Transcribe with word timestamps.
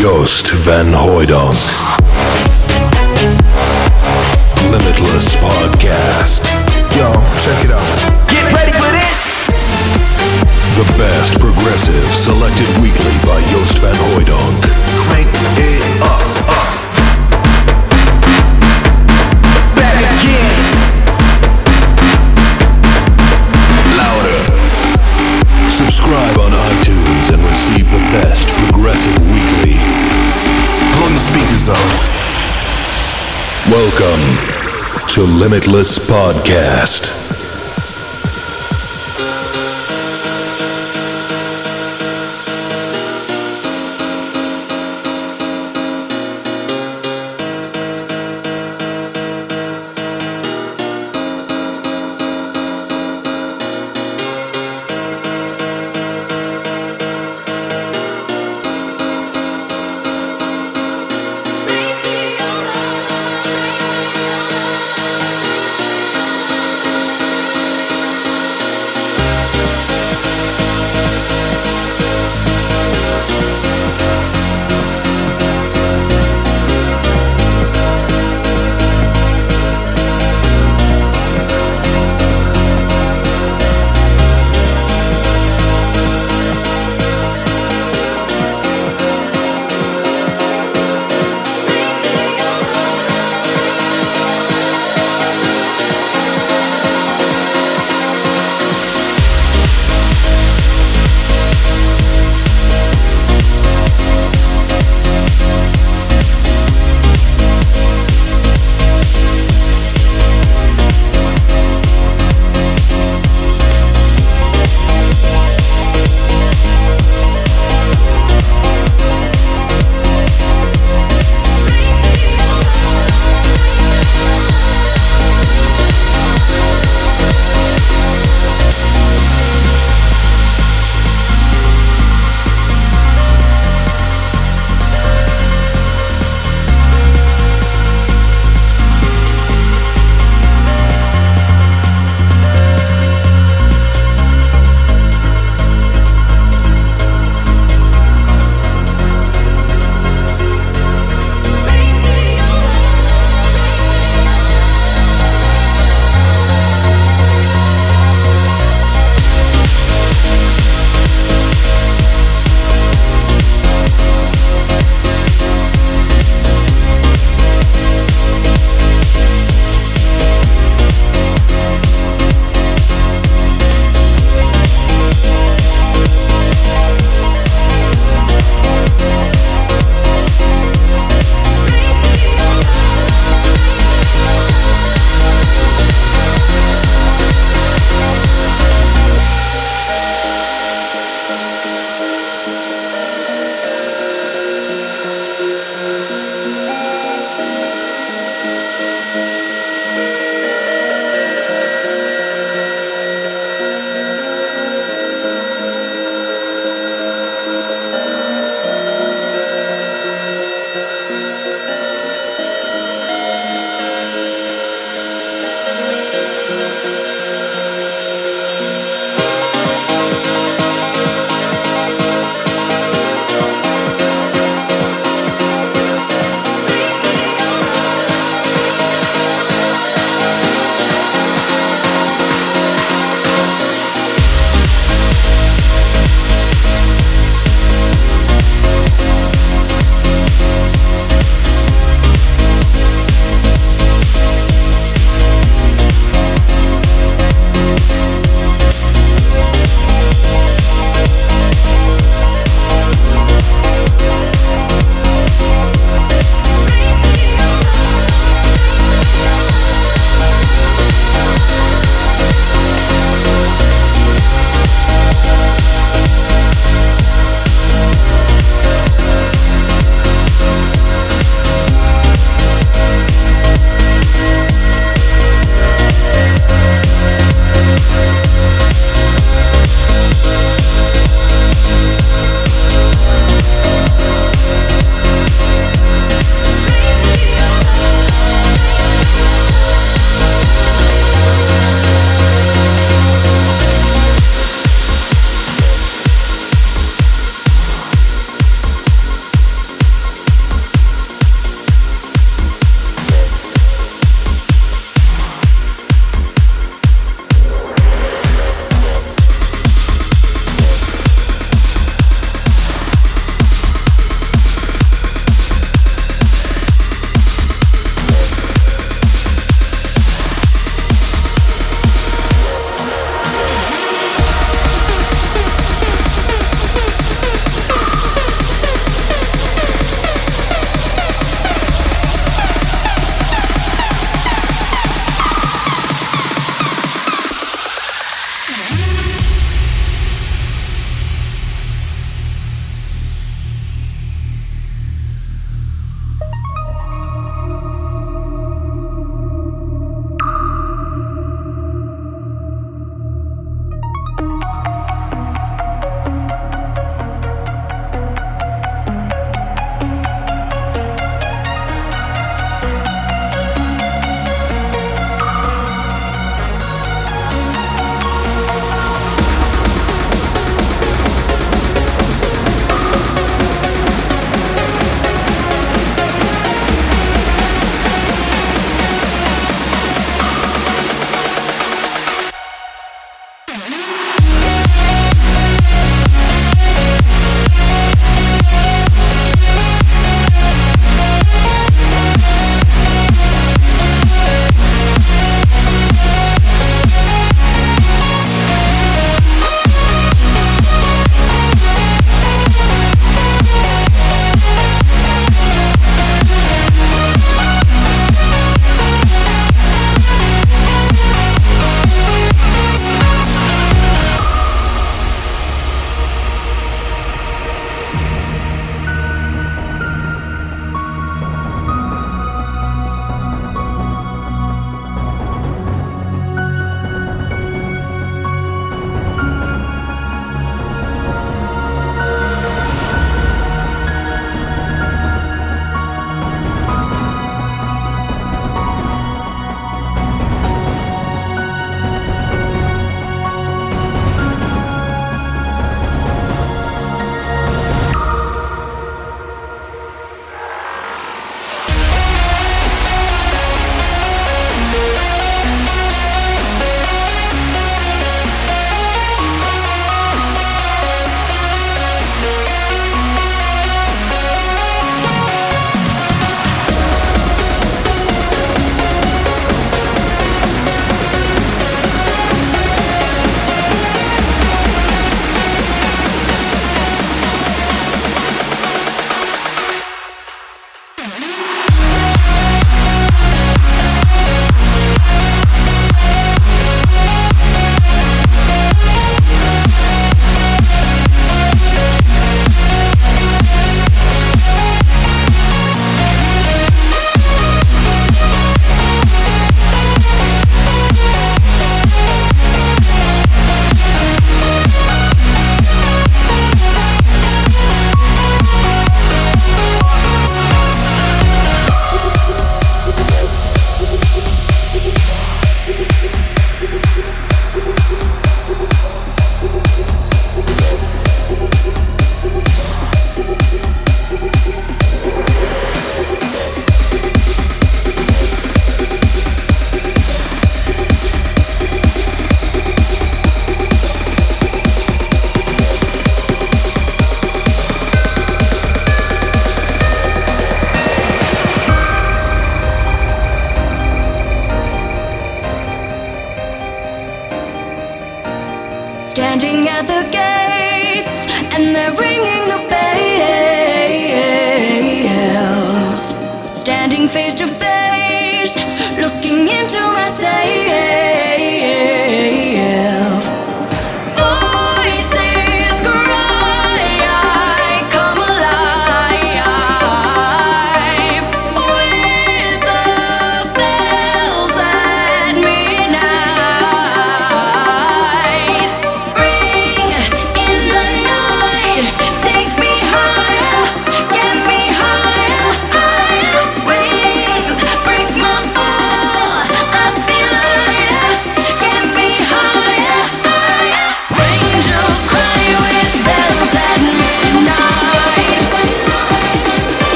Joost 0.00 0.50
van 0.50 0.94
Hooydonk. 0.94 1.54
Limitless 4.70 5.36
Podcast. 5.36 6.50
Yo, 6.96 7.12
check 7.38 7.64
it 7.64 7.70
out. 7.70 8.26
Get 8.26 8.52
ready 8.52 8.72
for 8.72 8.90
this. 8.90 9.46
The 10.74 10.84
best 10.98 11.38
progressive 11.38 12.10
selected 12.10 12.68
weekly 12.82 13.14
by 13.24 13.40
Joost 13.50 13.78
van 13.78 13.94
Hooydonk. 13.94 14.60
Crank 14.96 15.28
it 15.56 16.02
up, 16.02 16.22
up. 16.50 16.70
Back 19.76 19.98
again. 20.18 20.58
Louder. 23.96 24.40
Subscribe 25.70 26.38
on 26.38 26.49
and 27.28 27.42
receive 27.42 27.90
the 27.90 27.98
best 28.16 28.48
progressive 28.48 29.14
weekly. 29.20 29.76
Blow 30.96 31.08
your 31.08 31.18
speakers 31.18 31.68
up. 31.68 31.76
Welcome 33.68 34.38
to 35.08 35.22
Limitless 35.22 35.98
Podcast. 35.98 37.39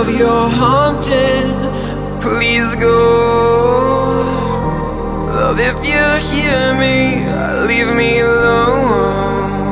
of 0.00 0.10
your 0.10 0.48
haunting 0.60 1.48
Please 2.20 2.76
go. 2.76 2.98
Love, 5.38 5.58
if 5.58 5.78
you 5.90 6.04
hear 6.28 6.74
me 6.84 7.24
Leave 7.66 7.94
me 7.96 8.20
alone. 8.20 9.66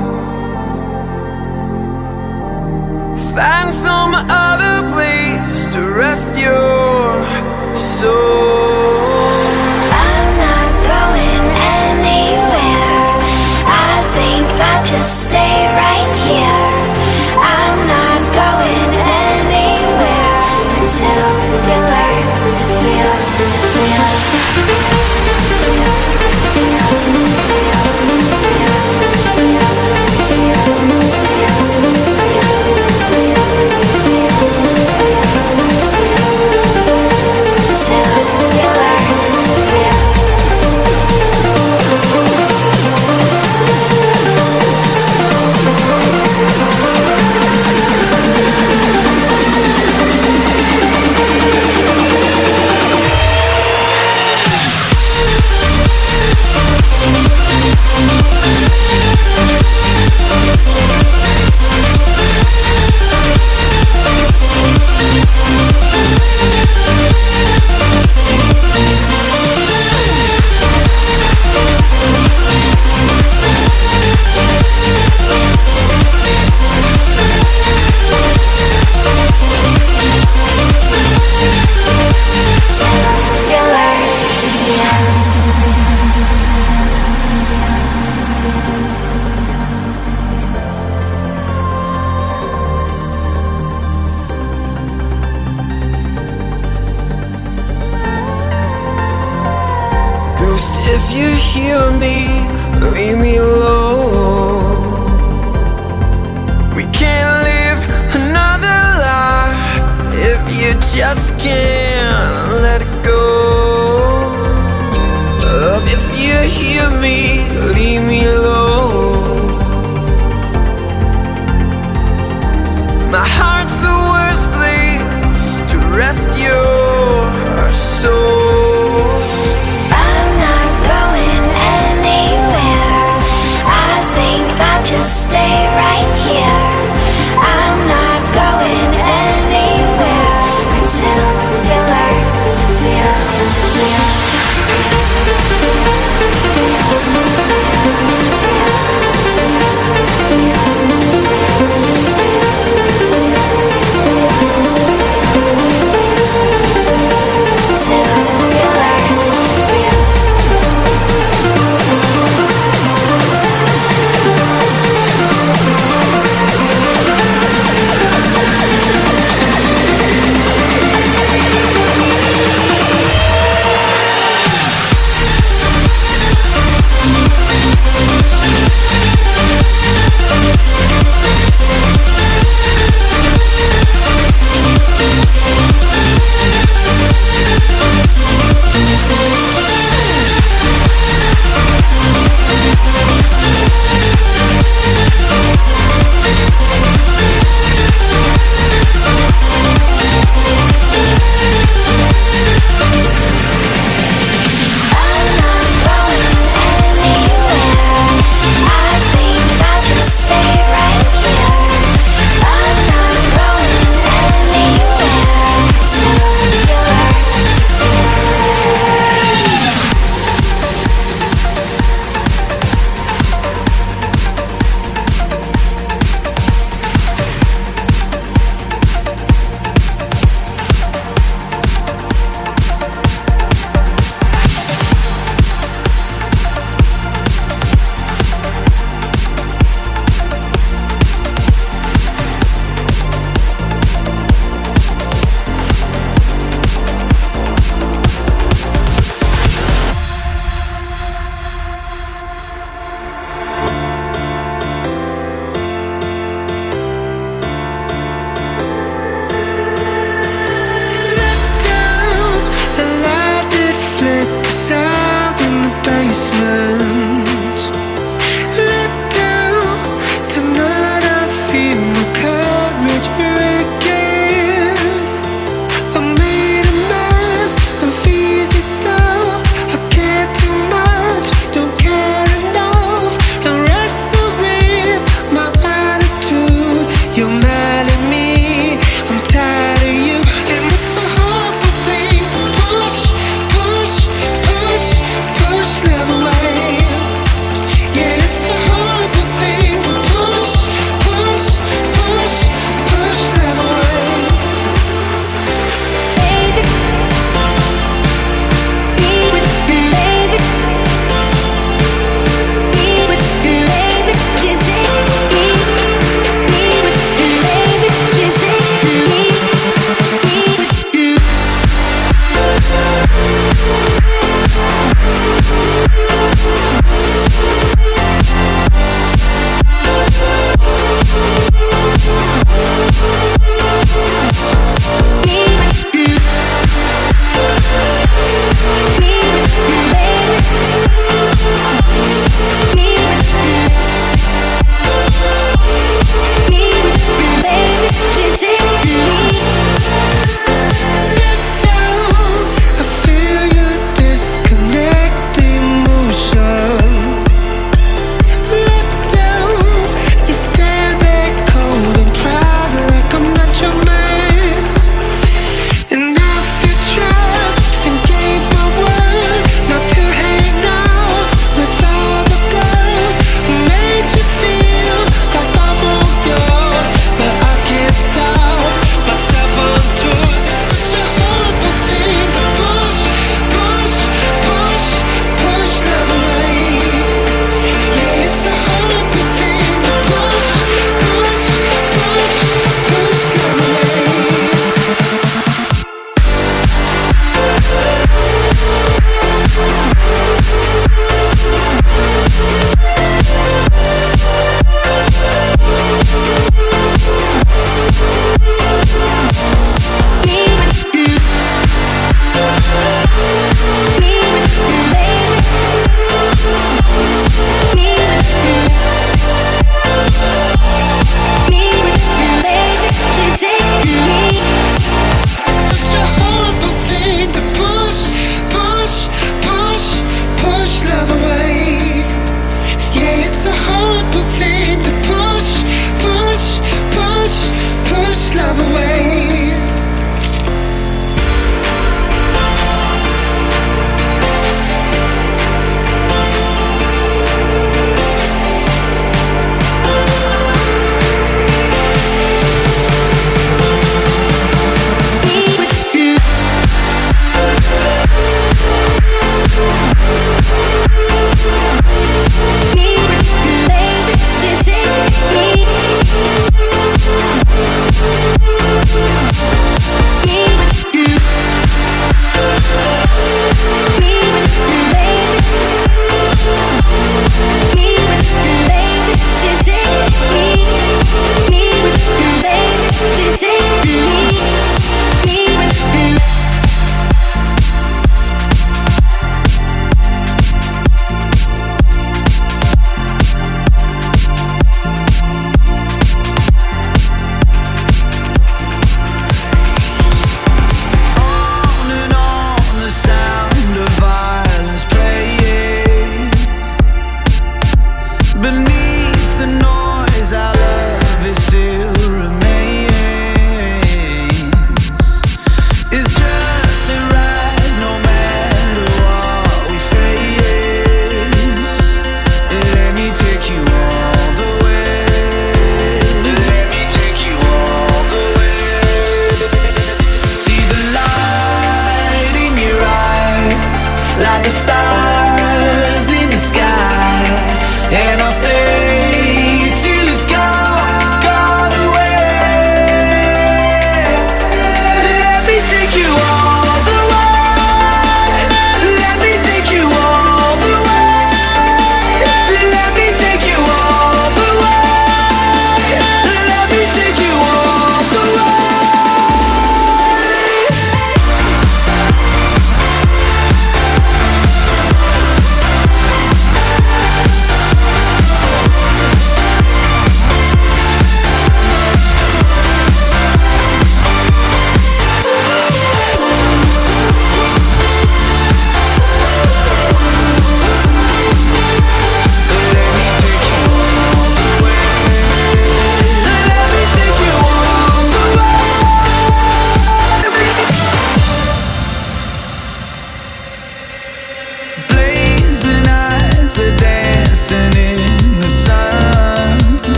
Find 3.37 3.70
some 3.87 4.14
other 4.46 4.76
place 4.94 5.68
To 5.74 5.80
rest 6.02 6.32
your 6.40 7.24
soul. 7.76 8.64
I'm 10.06 10.28
not 10.46 10.70
going 10.92 11.46
anywhere. 11.82 13.00
I 13.88 13.94
think 14.16 14.46
I'll 14.68 14.84
just 14.84 15.28
stay 15.28 15.56
right 15.80 15.93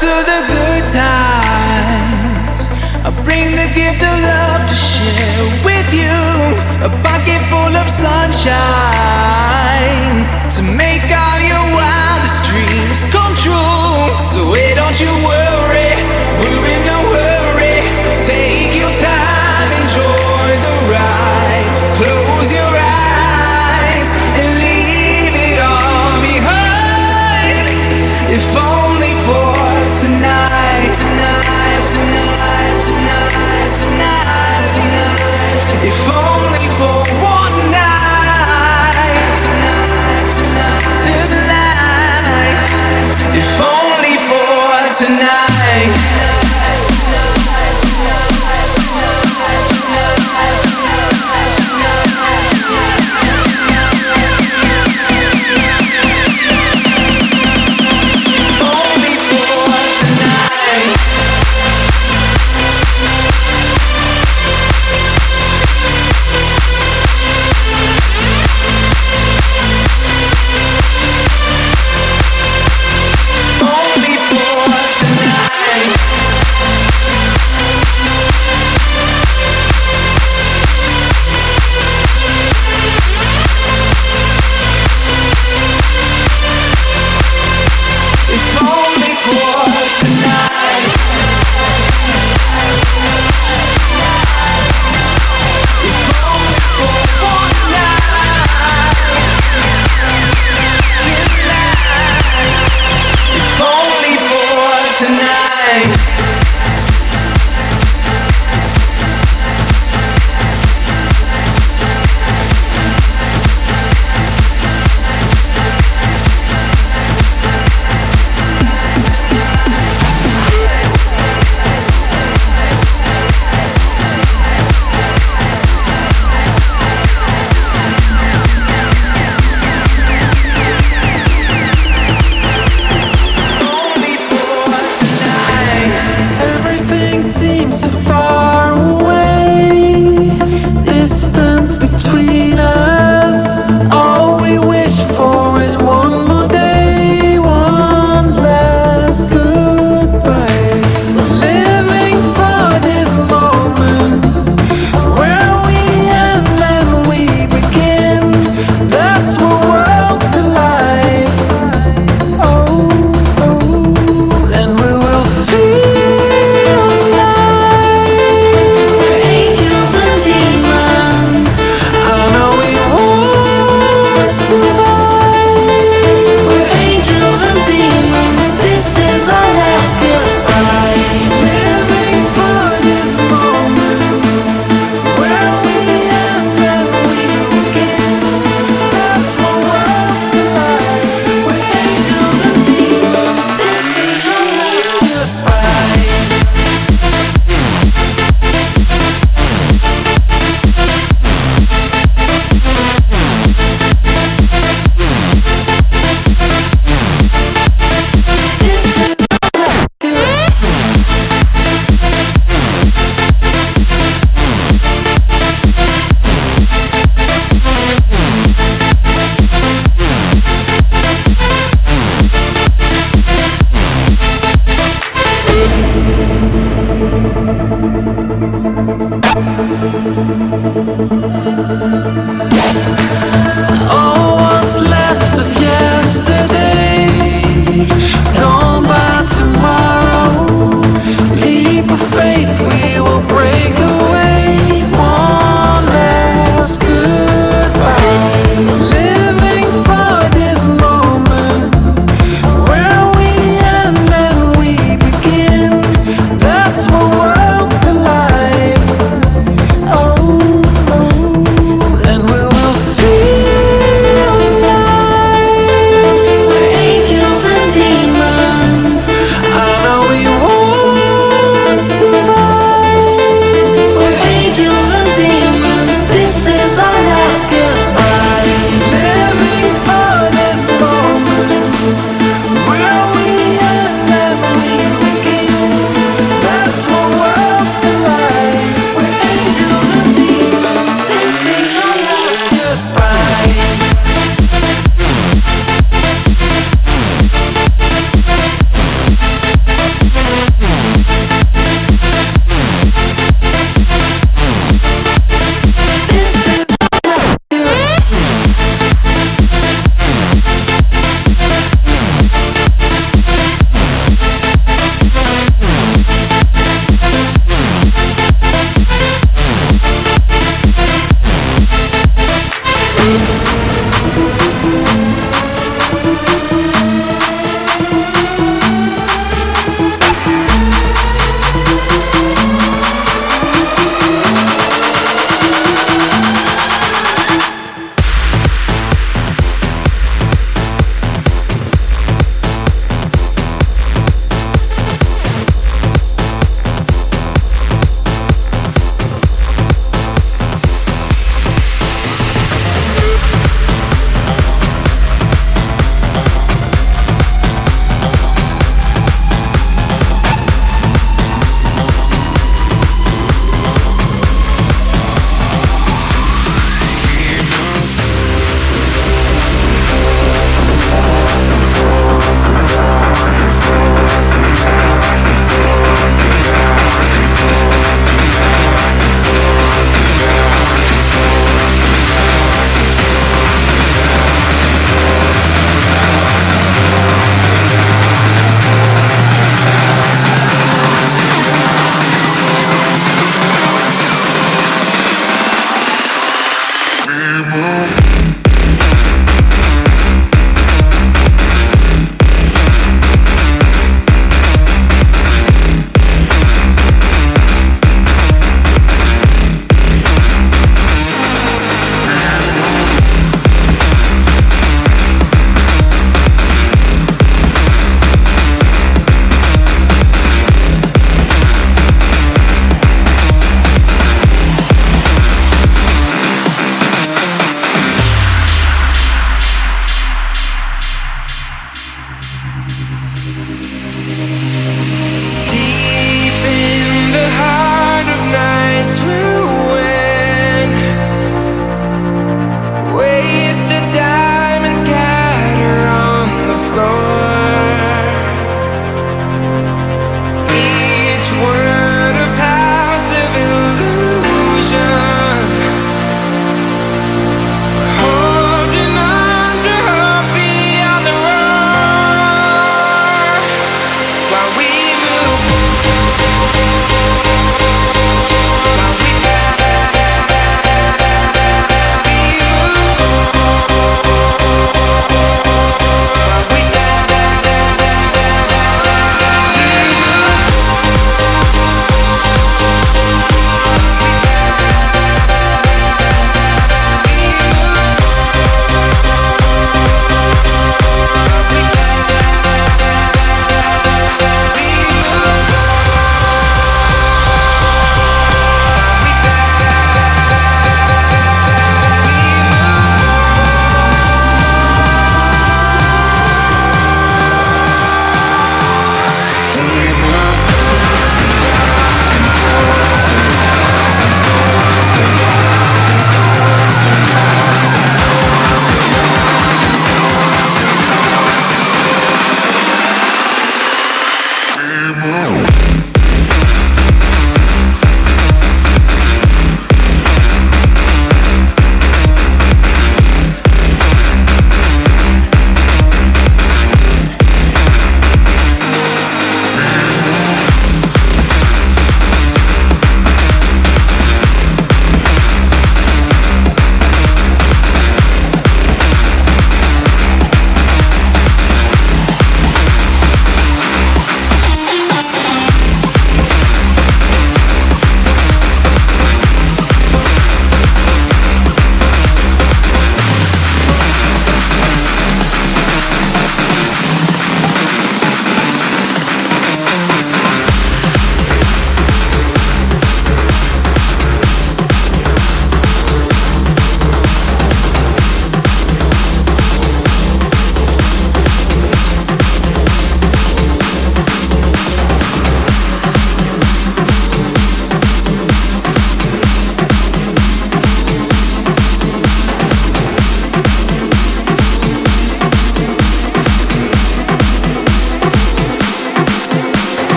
to 0.00 0.06
the 0.06 0.40
good 0.52 0.84
times. 0.92 2.68
I 3.00 3.08
bring 3.24 3.56
the 3.56 3.68
gift 3.72 4.02
of 4.04 4.16
love 4.20 4.68
to 4.68 4.74
share 4.74 5.44
with 5.64 5.88
you. 5.88 6.12
A 6.84 6.90
pocket 7.02 7.40
full 7.48 7.74
of 7.74 7.88
sunshine. 7.88 9.15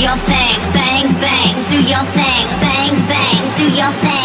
your 0.00 0.16
thing, 0.16 0.58
bang 0.72 1.12
bang, 1.20 1.54
do 1.68 1.82
your 1.82 2.04
thing, 2.16 2.46
bang 2.62 2.94
bang, 3.06 3.58
do 3.58 3.76
your 3.76 3.92
thing. 4.00 4.19